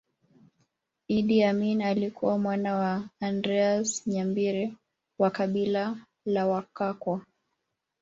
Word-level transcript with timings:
Idi 1.07 1.43
Amin 1.43 1.81
alikuwa 1.81 2.37
mwana 2.39 2.75
wa 2.75 3.09
Andreas 3.19 4.07
Nyabire 4.07 4.73
wa 5.19 5.29
kabila 5.31 5.97
la 6.25 6.47
Wakakwa 6.47 7.21